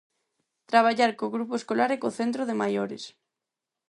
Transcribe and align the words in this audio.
Traballar 0.71 1.11
co 1.17 1.33
grupo 1.35 1.53
escolar 1.57 1.89
e 1.95 2.01
co 2.01 2.15
centro 2.19 2.41
de 2.49 2.55
maiores. 2.61 3.03